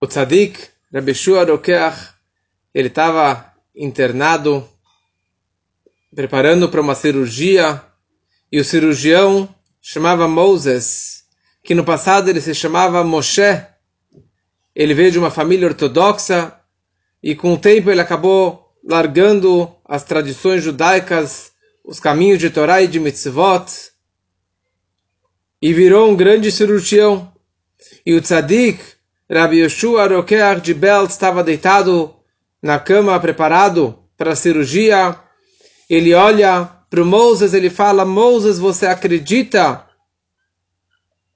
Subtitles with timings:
[0.00, 0.58] o tzadik,
[0.92, 2.14] Rabbi Shua Rokeach,
[2.72, 4.68] ele estava internado,
[6.14, 7.82] preparando para uma cirurgia,
[8.50, 11.24] e o cirurgião chamava Moses,
[11.62, 13.66] que no passado ele se chamava Moshe.
[14.74, 16.54] Ele veio de uma família ortodoxa,
[17.22, 21.50] e com o tempo ele acabou largando as tradições judaicas,
[21.84, 23.66] os caminhos de Torá e de Mitzvot,
[25.60, 27.32] e virou um grande cirurgião.
[28.06, 28.80] E o tzadik,
[29.30, 32.14] Rabbi Yeshua Rokeach de Belt, estava deitado
[32.62, 35.18] na cama, preparado para a cirurgia.
[35.88, 39.86] Ele olha para Moses, ele fala, Moses, você acredita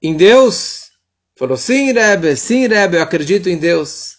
[0.01, 0.91] em Deus?
[1.37, 4.17] Falou, sim, Rebbe, sim, Rebbe, eu acredito em Deus.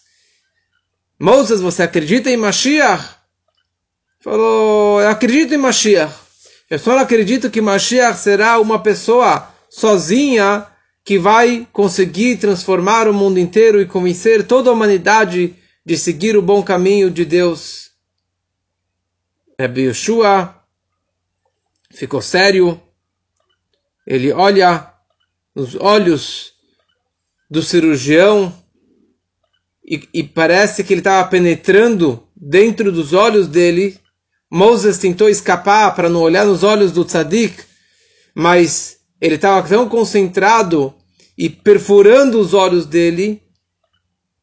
[1.19, 3.15] Moses, você acredita em Mashiach?
[4.21, 6.13] Falou, eu acredito em Mashiach.
[6.69, 10.65] Eu só não acredito que Mashiach será uma pessoa sozinha
[11.05, 15.55] que vai conseguir transformar o mundo inteiro e convencer toda a humanidade
[15.85, 17.91] de seguir o bom caminho de Deus.
[19.59, 20.59] Rabbi Yeshua
[21.91, 22.81] ficou sério.
[24.07, 24.91] Ele olha
[25.55, 26.53] nos olhos
[27.49, 28.51] do cirurgião
[29.85, 33.99] e, e parece que ele estava penetrando dentro dos olhos dele.
[34.49, 37.63] Moses tentou escapar para não olhar nos olhos do tzadik,
[38.33, 40.93] mas ele estava tão concentrado
[41.37, 43.41] e perfurando os olhos dele,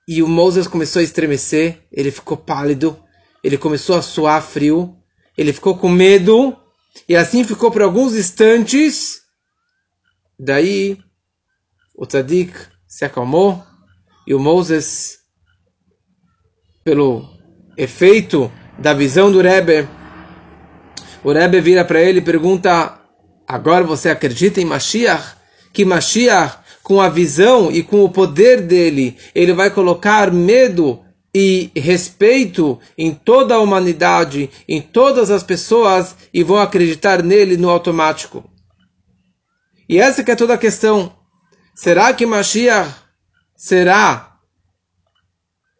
[0.06, 2.98] e o Moses começou a estremecer, ele ficou pálido,
[3.42, 4.96] ele começou a suar frio,
[5.36, 6.56] ele ficou com medo,
[7.08, 9.22] e assim ficou por alguns instantes.
[10.38, 10.98] Daí
[11.94, 12.52] o tzadik
[12.86, 13.64] se acalmou
[14.26, 15.18] e o Moses,
[16.84, 17.28] pelo
[17.76, 19.88] efeito da visão do Rebbe,
[21.24, 23.00] o Rebbe vira para ele e pergunta:
[23.52, 25.36] Agora você acredita em Mashiach?
[25.74, 31.70] Que Mashiach, com a visão e com o poder dele, ele vai colocar medo e
[31.76, 38.42] respeito em toda a humanidade, em todas as pessoas e vão acreditar nele no automático.
[39.86, 41.12] E essa que é toda a questão.
[41.74, 42.90] Será que Mashiach
[43.54, 44.38] será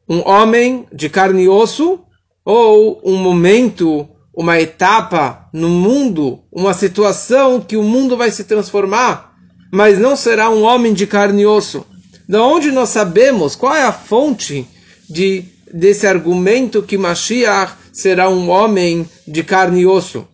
[0.06, 2.04] um homem de carne e osso
[2.44, 9.34] ou um momento uma etapa no mundo, uma situação que o mundo vai se transformar,
[9.70, 11.86] mas não será um homem de carne e osso.
[12.26, 14.66] De onde nós sabemos qual é a fonte
[15.08, 20.26] de, desse argumento que Mashiach será um homem de carne e osso?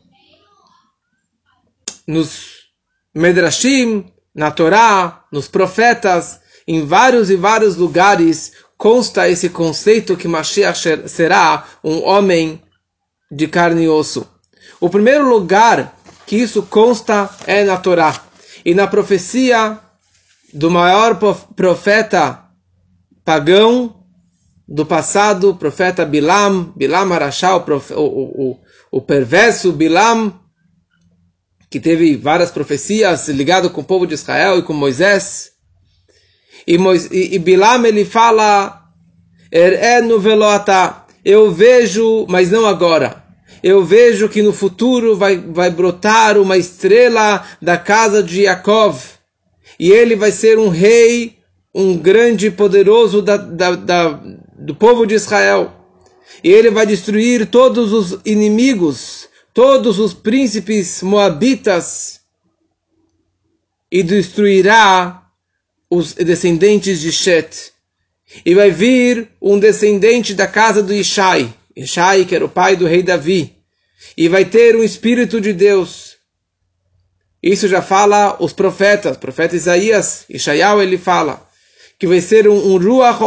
[2.07, 2.59] Nos
[3.15, 11.09] Medrashim, na Torá, nos profetas, em vários e vários lugares consta esse conceito que Mashiach
[11.09, 12.63] será um homem
[13.31, 14.27] de carne e osso.
[14.81, 15.97] O primeiro lugar
[16.27, 18.15] que isso consta é na Torá.
[18.65, 19.79] E na profecia
[20.53, 21.19] do maior
[21.55, 22.45] profeta
[23.25, 24.05] pagão
[24.67, 28.61] do passado, profeta Bilam, Bilam Arashá, o, o, o,
[28.93, 30.39] o perverso Bilam,
[31.71, 35.53] que teve várias profecias ligado com o povo de Israel e com Moisés.
[36.67, 38.83] E, Moisés, e, e Bilam ele fala,
[39.51, 43.23] er no velota, eu vejo, mas não agora.
[43.63, 48.99] Eu vejo que no futuro vai, vai brotar uma estrela da casa de Yaakov.
[49.79, 51.37] E ele vai ser um rei,
[51.75, 54.09] um grande poderoso da, da, da,
[54.59, 55.71] do povo de Israel.
[56.43, 62.21] E ele vai destruir todos os inimigos, todos os príncipes moabitas.
[63.93, 65.29] E destruirá
[65.91, 67.77] os descendentes de Shet.
[68.45, 72.87] E vai vir um descendente da casa do Ishai, Ishai, que era o pai do
[72.87, 73.57] rei Davi.
[74.17, 76.17] E vai ter um espírito de Deus.
[77.43, 81.49] Isso já fala os profetas, o profeta Isaías, Ishaiah, ele fala
[81.99, 83.19] que vai ser um, um Ruach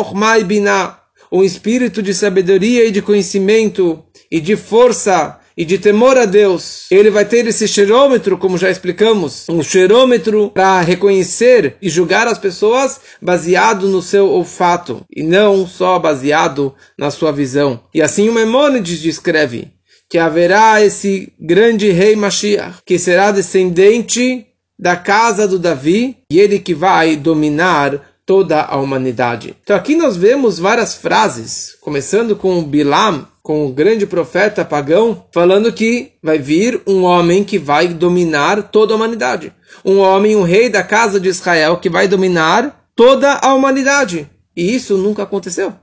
[0.46, 1.00] Binah,
[1.32, 6.86] um espírito de sabedoria e de conhecimento e de força e de temor a Deus,
[6.92, 12.38] ele vai ter esse cheirômetro, como já explicamos, um cheirômetro para reconhecer e julgar as
[12.38, 17.80] pessoas baseado no seu olfato e não só baseado na sua visão.
[17.94, 19.70] E assim o Memônides descreve
[20.10, 24.46] que haverá esse grande rei Mashiach, que será descendente
[24.78, 29.56] da casa do Davi e ele que vai dominar toda a humanidade.
[29.64, 35.74] Então aqui nós vemos várias frases, começando com Bilam, com o grande profeta pagão, falando
[35.74, 39.54] que vai vir um homem que vai dominar toda a humanidade.
[39.84, 44.30] Um homem, um rei da casa de Israel que vai dominar toda a humanidade.
[44.56, 45.74] E isso nunca aconteceu.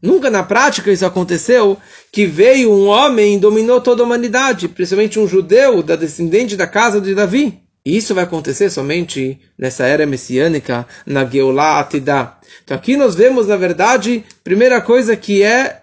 [0.00, 1.76] Nunca na prática isso aconteceu,
[2.12, 6.68] que veio um homem e dominou toda a humanidade, principalmente um judeu da descendente da
[6.68, 7.60] casa de Davi.
[7.84, 11.88] E isso vai acontecer somente nessa era messiânica, na Geulah.
[11.94, 15.82] Então aqui nós vemos, na verdade, primeira coisa que é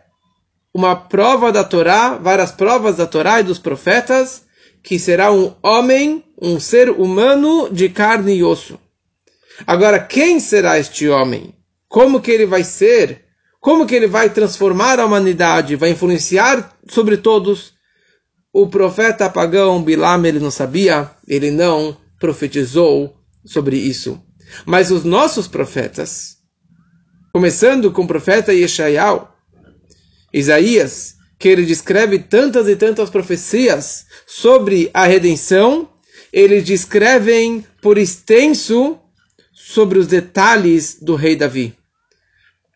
[0.76, 4.44] uma prova da Torá, várias provas da Torá e dos profetas,
[4.84, 8.78] que será um homem, um ser humano de carne e osso.
[9.66, 11.56] Agora, quem será este homem?
[11.88, 13.24] Como que ele vai ser?
[13.62, 15.78] Como que ele vai transformar a humanidade?
[15.78, 17.72] Vai influenciar sobre todos?
[18.52, 24.22] O profeta pagão Bilam, ele não sabia, ele não profetizou sobre isso.
[24.66, 26.36] Mas os nossos profetas,
[27.32, 29.35] começando com o profeta Yeshayahu,
[30.36, 35.90] Isaías, que ele descreve tantas e tantas profecias sobre a redenção,
[36.32, 39.00] eles descrevem por extenso
[39.54, 41.74] sobre os detalhes do rei Davi.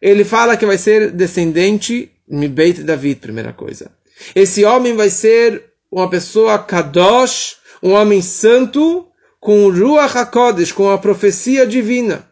[0.01, 2.09] Ele fala que vai ser descendente
[2.49, 3.91] Beit Davi, primeira coisa.
[4.33, 9.05] Esse homem vai ser uma pessoa kadosh, um homem santo,
[9.37, 12.25] com Ruach HaKodesh, com a profecia divina.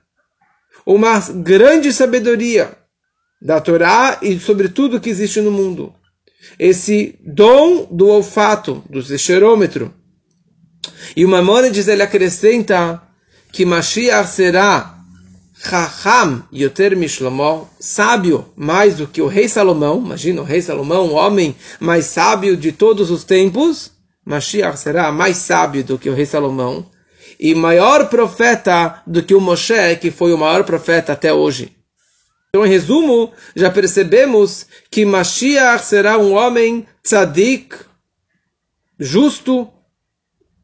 [0.86, 2.78] Uma grande sabedoria
[3.42, 5.94] da Torá e sobre tudo que existe no mundo.
[6.58, 9.94] Esse dom do olfato, do cheirômetro.
[11.16, 13.02] E o Maimonides ele acrescenta
[13.52, 14.98] que Mashiach será
[15.60, 19.98] Chacham Yoter Mishlomo, sábio mais do que o rei Salomão.
[19.98, 23.92] Imagina o rei Salomão, o homem mais sábio de todos os tempos.
[24.26, 26.86] Mashiach será mais sábio do que o rei Salomão.
[27.40, 31.77] E maior profeta do que o Moshe, que foi o maior profeta até hoje.
[32.50, 37.76] Então, em resumo, já percebemos que Mashiach será um homem tzadik,
[39.00, 39.70] justo,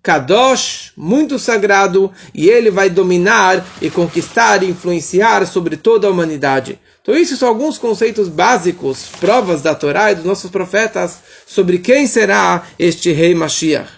[0.01, 6.79] kadosh, muito sagrado, e ele vai dominar e conquistar e influenciar sobre toda a humanidade.
[7.01, 12.07] Então, isso são alguns conceitos básicos, provas da Torá e dos nossos profetas sobre quem
[12.07, 13.89] será este rei Mashiach.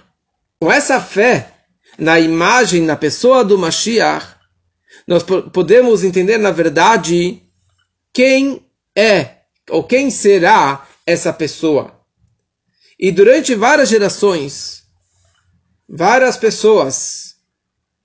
[0.60, 1.52] Com essa fé
[1.98, 4.26] na imagem, na pessoa do Mashiach,
[5.08, 7.45] nós podemos entender, na verdade,
[8.16, 8.66] quem
[8.98, 9.40] é
[9.70, 12.00] ou quem será essa pessoa.
[12.98, 14.84] E durante várias gerações,
[15.88, 17.36] várias pessoas,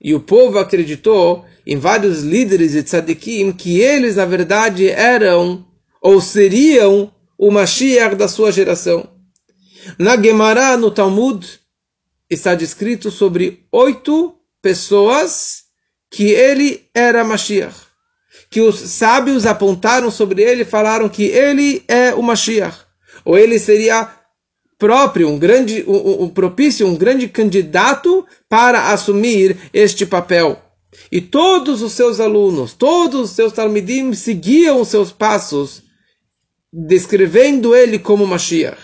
[0.01, 5.65] e o povo acreditou em vários líderes de tzadikim que eles, na verdade, eram
[6.01, 9.09] ou seriam o Mashiach da sua geração.
[9.97, 11.47] Na Gemara, no Talmud,
[12.29, 15.63] está descrito sobre oito pessoas
[16.09, 17.90] que ele era Mashiach
[18.51, 22.79] que os sábios apontaram sobre ele e falaram que ele é o Mashiach.
[23.23, 24.09] Ou ele seria
[24.77, 30.61] próprio, um grande, um, um propício, um grande candidato para assumir este papel.
[31.09, 35.83] E todos os seus alunos, todos os seus talmidim seguiam os seus passos,
[36.73, 38.81] descrevendo ele como Mashiach.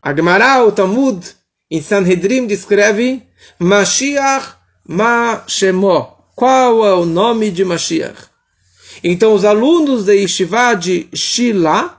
[0.00, 1.26] Agmará, o Talmud,
[1.70, 3.22] em Sanhedrin, descreve
[3.58, 4.54] Mashiach
[4.86, 6.16] Ma Shemo.
[6.34, 8.27] Qual é o nome de Mashiach?
[9.02, 11.98] Então, os alunos da Yeshiva de Shila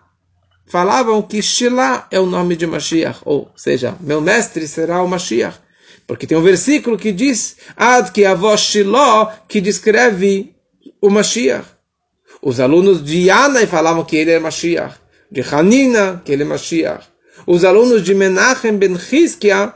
[0.66, 5.58] falavam que Shila é o nome de Mashiach, ou seja, meu mestre será o Mashiach.
[6.06, 10.56] Porque tem um versículo que diz, Ad que avós Shiló, que descreve
[11.00, 11.66] o Mashiach.
[12.42, 14.96] Os alunos de Yanai falavam que ele é Mashiach.
[15.32, 17.06] De Hanina, que ele é Mashiach.
[17.46, 19.74] Os alunos de Menachem ben Hizkia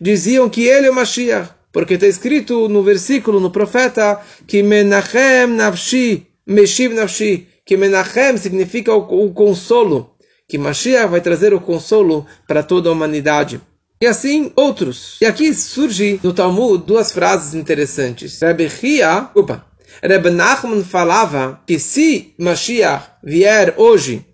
[0.00, 1.50] diziam que ele é o Mashiach.
[1.70, 8.94] Porque está escrito no versículo, no profeta, que Menachem Nafshi, Meshiv Nafshi, que Menachem significa
[8.94, 10.14] o, o consolo,
[10.48, 13.60] que Mashiach vai trazer o consolo para toda a humanidade.
[14.00, 15.16] E assim outros.
[15.20, 18.40] E aqui surge no Talmud duas frases interessantes.
[18.40, 19.66] Rebbe Chia, opa,
[20.02, 24.24] Rebbe Nachman falava que se Mashiach vier hoje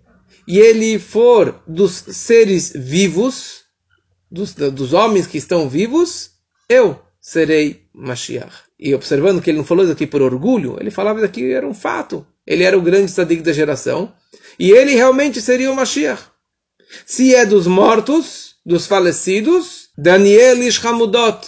[0.47, 3.63] e ele for dos seres vivos,
[4.29, 6.31] dos, dos homens que estão vivos,
[6.69, 8.53] eu serei Mashiach.
[8.77, 11.65] E observando que ele não falou isso aqui por orgulho, ele falava isso aqui era
[11.65, 12.27] um fato.
[12.45, 14.11] Ele era o grande tzadik da geração.
[14.59, 16.21] E ele realmente seria o Mashiach.
[17.05, 21.47] Se é dos mortos, dos falecidos, Daniel Ishhamudot.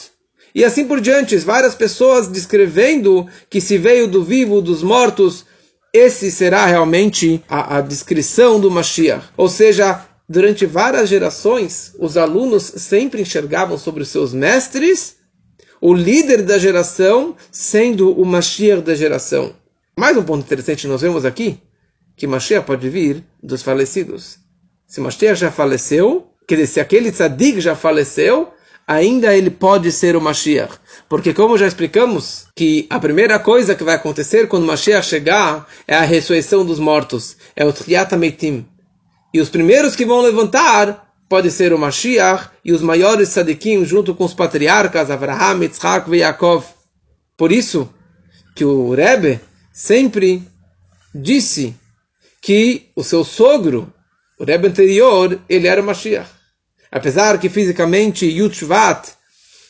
[0.56, 5.46] E assim por diante, várias pessoas descrevendo que se veio do vivo, dos mortos,
[5.92, 9.28] esse será realmente a, a descrição do Mashiach.
[9.36, 15.18] Ou seja, durante várias gerações, os alunos sempre enxergavam sobre os seus mestres
[15.88, 19.54] o líder da geração sendo o Mashiach da geração.
[19.96, 21.60] Mais um ponto interessante nós vemos aqui,
[22.18, 24.40] que Mashiach pode vir dos falecidos.
[24.88, 28.50] Se Mashiach já faleceu, quer dizer, se aquele tzadik já faleceu,
[28.88, 30.74] ainda ele pode ser o Mashiach.
[31.08, 35.96] Porque como já explicamos, que a primeira coisa que vai acontecer quando Mashiach chegar é
[35.96, 37.72] a ressurreição dos mortos, é o
[38.18, 38.66] Meitim.
[39.32, 44.14] E os primeiros que vão levantar pode ser o Mashiach e os maiores tzadikim junto
[44.14, 46.66] com os patriarcas Avraham, Yitzhak e Yaakov.
[47.38, 47.90] Por isso
[48.56, 49.40] que o Rebbe
[49.74, 50.44] sempre
[51.14, 51.76] disse
[52.42, 53.92] que o seu sogro,
[54.40, 56.30] o Rebbe anterior, ele era o Mashiach.
[56.92, 59.10] Apesar que fisicamente Yudshvat,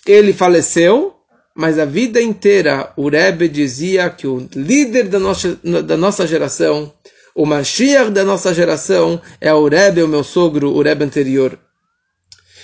[0.05, 1.15] ele faleceu,
[1.55, 6.93] mas a vida inteira o Rebbe dizia que o líder da nossa, da nossa geração,
[7.35, 11.59] o Mashiach da nossa geração, é o Rebbe, o meu sogro, o Rebbe anterior.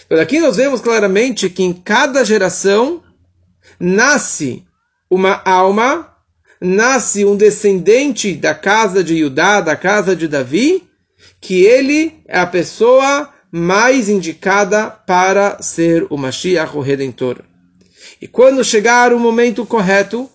[0.06, 3.04] Então aqui nós vemos claramente que em cada geração
[3.78, 4.66] nasce
[5.10, 6.08] uma alma
[6.62, 10.88] nasce um descendente da casa de Judá, da casa de Davi,
[11.42, 17.40] que ele é a pessoa mais indicada para ser o Mashiach, o Redentor.
[18.22, 20.30] E quando chegar o momento correto,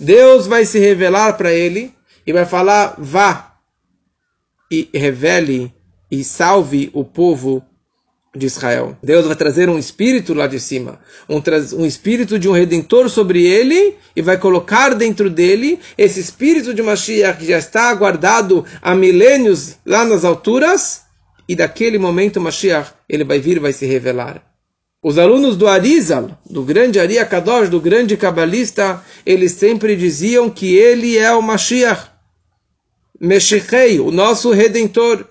[0.00, 1.92] Deus vai se revelar para ele
[2.26, 3.51] e vai falar: vá
[4.72, 5.70] e revele
[6.10, 7.62] e salve o povo
[8.34, 8.96] de Israel.
[9.02, 10.98] Deus vai trazer um espírito lá de cima,
[11.28, 11.42] um,
[11.76, 16.82] um espírito de um redentor sobre ele e vai colocar dentro dele esse espírito de
[16.82, 21.02] Mashiach que já está guardado há milênios lá nas alturas
[21.46, 24.42] e daquele momento Mashiach ele vai vir e vai se revelar.
[25.02, 30.76] Os alunos do Arizal, do grande Ari Kadosh, do grande cabalista, eles sempre diziam que
[30.76, 32.11] ele é o Mashiach,
[33.22, 35.24] Meshichei, o nosso redentor.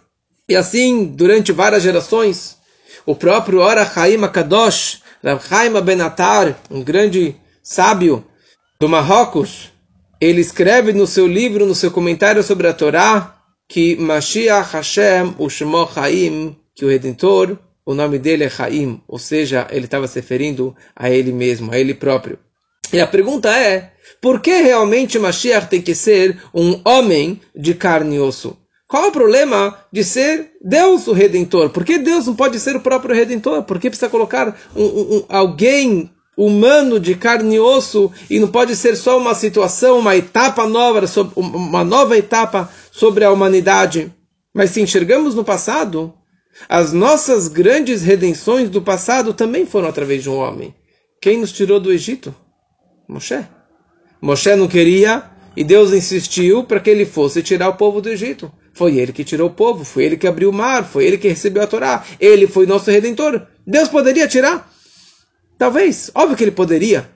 [0.48, 2.58] E assim, durante várias gerações,
[3.06, 8.26] o próprio Ora Chaim Akadosh, Rav Benatar, um grande sábio
[8.80, 9.74] do Marrocos,
[10.22, 13.36] ele escreve no seu livro, no seu comentário sobre a Torá,
[13.68, 19.20] que Mashiach Hashem, o Shemo Chaim, que o Redentor, o nome dele é Chaim, ou
[19.20, 22.40] seja, ele estava se referindo a ele mesmo, a ele próprio.
[22.94, 28.18] E a pergunta é, por que realmente Mashiach tem que ser um homem de carne
[28.18, 28.56] e osso?
[28.88, 31.70] Qual é o problema de ser Deus o Redentor?
[31.70, 33.64] Por que Deus não pode ser o próprio Redentor?
[33.64, 38.76] Por que precisa colocar um, um, alguém humano de carne e osso e não pode
[38.76, 44.14] ser só uma situação, uma etapa nova, uma nova etapa sobre a humanidade?
[44.54, 46.14] Mas se enxergamos no passado,
[46.68, 50.76] as nossas grandes redenções do passado também foram através de um homem.
[51.22, 52.36] Quem nos tirou do Egito?
[53.08, 53.40] Moshe.
[54.22, 55.24] Moshe não queria
[55.58, 58.52] e Deus insistiu para que ele fosse tirar o povo do Egito.
[58.74, 61.28] Foi ele que tirou o povo, foi ele que abriu o mar, foi ele que
[61.28, 62.06] recebeu a Torá.
[62.20, 63.46] Ele foi nosso redentor.
[63.66, 64.72] Deus poderia tirar?
[65.58, 67.10] Talvez, óbvio que ele poderia.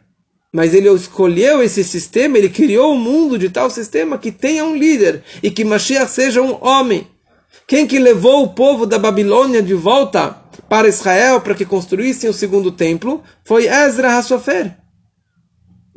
[0.51, 4.75] Mas ele escolheu esse sistema, ele criou um mundo de tal sistema que tenha um
[4.75, 7.07] líder e que Mashiach seja um homem.
[7.67, 10.35] Quem que levou o povo da Babilônia de volta
[10.69, 14.75] para Israel para que construíssem o segundo templo foi Ezra Hassofer.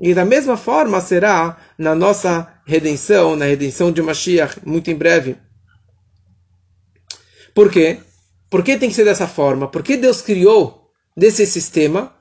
[0.00, 5.36] E da mesma forma será na nossa redenção, na redenção de Mashiach, muito em breve.
[7.52, 7.98] Por quê?
[8.48, 9.66] Por que tem que ser dessa forma?
[9.66, 12.14] Por que Deus criou desse sistema?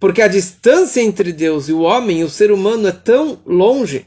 [0.00, 4.06] Porque a distância entre Deus e o homem, o ser humano, é tão longe.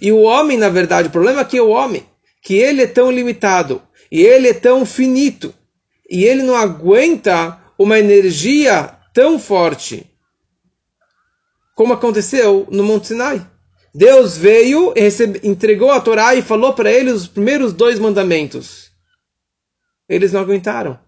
[0.00, 2.04] E o homem, na verdade, o problema aqui é o homem,
[2.42, 3.80] que ele é tão limitado,
[4.10, 5.54] e ele é tão finito,
[6.10, 10.07] e ele não aguenta uma energia tão forte
[11.78, 13.46] como aconteceu no Monte Sinai.
[13.94, 18.90] Deus veio e recebe, entregou a Torá e falou para eles os primeiros dois mandamentos.
[20.08, 20.98] Eles não aguentaram.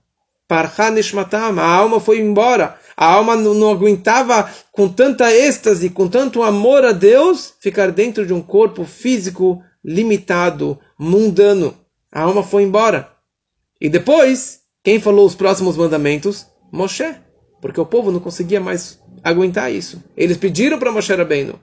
[0.49, 2.79] A alma foi embora.
[2.97, 8.33] A alma não aguentava com tanta êxtase, com tanto amor a Deus, ficar dentro de
[8.33, 11.77] um corpo físico limitado, mundano.
[12.13, 13.11] A alma foi embora.
[13.81, 16.47] E depois, quem falou os próximos mandamentos?
[16.71, 17.13] Moshe.
[17.61, 20.03] Porque o povo não conseguia mais aguentar isso.
[20.17, 21.59] Eles pediram para Moshe Rabbeinu.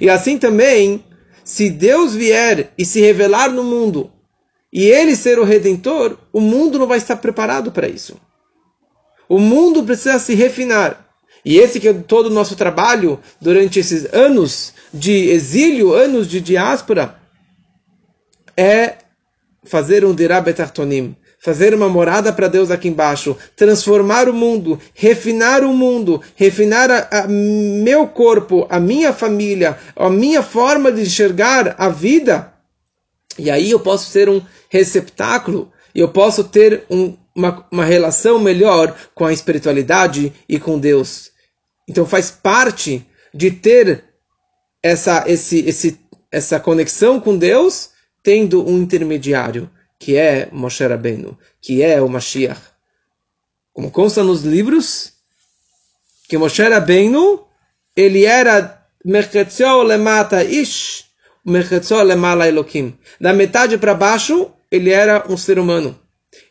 [0.00, 1.04] E assim também,
[1.44, 4.10] se Deus vier e se revelar no mundo
[4.72, 8.20] e ele ser o redentor, o mundo não vai estar preparado para isso.
[9.28, 11.06] O mundo precisa se refinar.
[11.44, 16.40] E esse que é todo o nosso trabalho durante esses anos de exílio, anos de
[16.40, 17.20] diáspora,
[18.56, 18.96] é
[19.64, 25.72] fazer um dirabetartonim, fazer uma morada para Deus aqui embaixo, transformar o mundo, refinar o
[25.72, 31.88] mundo, refinar a, a meu corpo, a minha família, a minha forma de enxergar a
[31.88, 32.52] vida.
[33.38, 38.94] E aí eu posso ser um receptáculo eu posso ter um, uma, uma relação melhor
[39.14, 41.30] com a espiritualidade e com Deus.
[41.88, 44.04] Então faz parte de ter
[44.82, 45.98] essa, esse, esse,
[46.30, 47.90] essa conexão com Deus,
[48.22, 52.60] tendo um intermediário, que é Moshe Rabbeinu, que é o Mashiach.
[53.72, 55.12] Como consta nos livros,
[56.28, 57.46] que Moshe Rabbeinu,
[57.94, 61.04] ele era Mechetziol lemata ish,
[61.44, 62.98] Mechetziol lemala elokim.
[63.20, 65.98] Da metade para baixo, ele era um ser humano.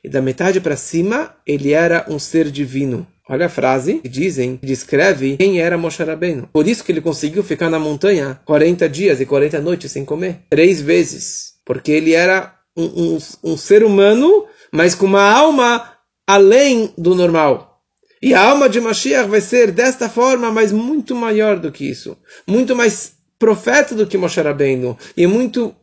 [0.04, 3.06] e da metade para cima ele era um ser divino.
[3.28, 6.48] Olha a frase que dizem, que descreve quem era Moshe Rabbeinu.
[6.54, 10.42] Por isso que ele conseguiu ficar na montanha 40 dias e 40 noites sem comer.
[10.50, 11.56] Três vezes.
[11.66, 15.94] Porque ele era um, um, um ser humano, mas com uma alma
[16.27, 17.82] além do normal.
[18.22, 22.17] E a alma de Mashiach vai ser desta forma, mas muito maior do que isso.
[22.48, 24.98] Muito mais profeta do que Moshe Rabbeinu.
[25.15, 25.75] E muito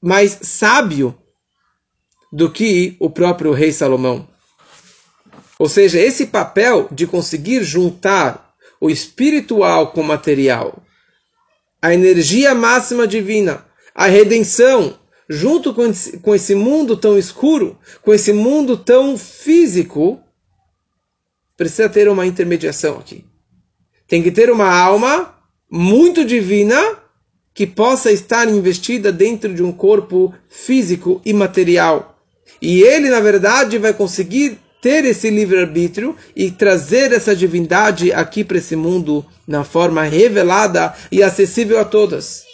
[0.00, 1.16] mais sábio
[2.32, 4.26] do que o próprio rei Salomão.
[5.58, 10.82] Ou seja, esse papel de conseguir juntar o espiritual com o material,
[11.80, 13.64] a energia máxima divina,
[13.94, 14.98] a redenção,
[15.28, 20.20] junto com esse, com esse mundo tão escuro, com esse mundo tão físico,
[21.56, 23.24] precisa ter uma intermediação aqui.
[24.06, 25.34] Tem que ter uma alma
[25.70, 26.98] muito divina
[27.54, 32.18] que possa estar investida dentro de um corpo físico e material.
[32.60, 38.58] E ele, na verdade, vai conseguir ter esse livre-arbítrio e trazer essa divindade aqui para
[38.58, 42.51] esse mundo na forma revelada e acessível a todas.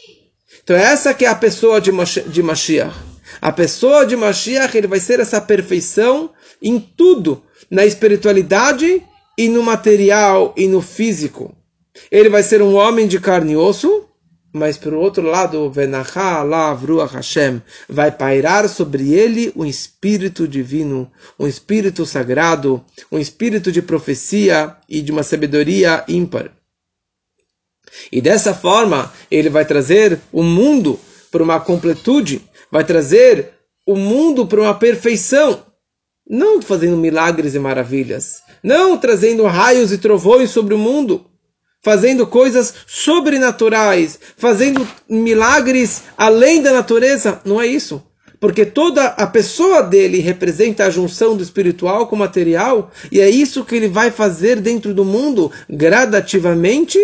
[0.68, 1.90] Então essa que é a pessoa de,
[2.26, 2.94] de Mashiach.
[3.40, 6.28] A pessoa de Mashiach ele vai ser essa perfeição
[6.60, 9.02] em tudo, na espiritualidade
[9.38, 11.56] e no material e no físico.
[12.10, 14.10] Ele vai ser um homem de carne e osso,
[14.52, 15.72] mas por outro lado,
[17.14, 24.76] Hashem, vai pairar sobre ele um espírito divino, um espírito sagrado, um espírito de profecia
[24.86, 26.57] e de uma sabedoria ímpar.
[28.10, 30.98] E dessa forma, ele vai trazer o mundo
[31.30, 33.50] para uma completude, vai trazer
[33.86, 35.62] o mundo para uma perfeição,
[36.28, 41.24] não fazendo milagres e maravilhas, não trazendo raios e trovões sobre o mundo,
[41.82, 47.40] fazendo coisas sobrenaturais, fazendo milagres além da natureza.
[47.44, 48.02] Não é isso.
[48.40, 53.28] Porque toda a pessoa dele representa a junção do espiritual com o material, e é
[53.28, 56.98] isso que ele vai fazer dentro do mundo gradativamente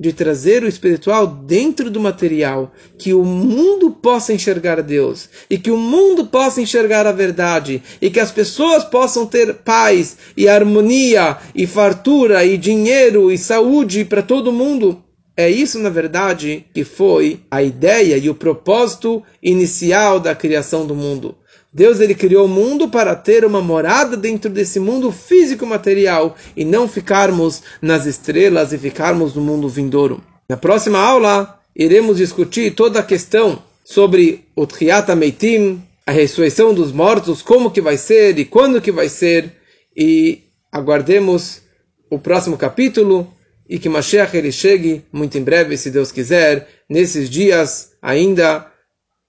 [0.00, 5.70] de trazer o espiritual dentro do material, que o mundo possa enxergar Deus e que
[5.70, 11.36] o mundo possa enxergar a verdade e que as pessoas possam ter paz e harmonia
[11.54, 15.04] e fartura e dinheiro e saúde para todo mundo.
[15.40, 20.94] É isso, na verdade, que foi a ideia e o propósito inicial da criação do
[20.94, 21.34] mundo.
[21.72, 26.62] Deus ele criou o mundo para ter uma morada dentro desse mundo físico material e
[26.62, 30.22] não ficarmos nas estrelas e ficarmos no mundo vindouro.
[30.46, 36.92] Na próxima aula iremos discutir toda a questão sobre o Triata Meitim, a ressurreição dos
[36.92, 39.54] mortos, como que vai ser e quando que vai ser
[39.96, 41.62] e aguardemos
[42.10, 43.32] o próximo capítulo
[43.70, 48.66] e que Mashiach ele chegue muito em breve, se Deus quiser, nesses dias ainda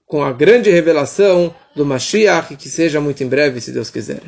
[0.04, 4.20] com a grande revelação do Mashiach, que seja muito em breve, se Deus quiser.